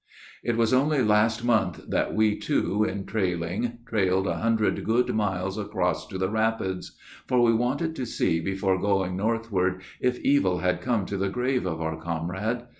[0.43, 5.59] It was only last month that we two, in trailing, Trailed a hundred good miles
[5.59, 6.97] across to the rapids.
[7.27, 11.67] For we wanted to see before going northward If evil had come to the grave
[11.67, 12.63] of our comrade.